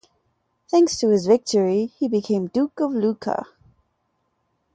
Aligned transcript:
Thanks 0.67 0.97
to 0.97 1.09
his 1.09 1.27
victory, 1.27 1.85
he 1.99 2.07
became 2.07 2.47
duke 2.47 2.79
of 2.79 2.89
Lucca. 2.91 3.45